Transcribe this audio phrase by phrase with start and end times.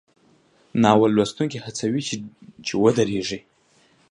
[0.81, 2.01] ناول لوستونکی هڅوي
[2.65, 3.39] چې ودریږي.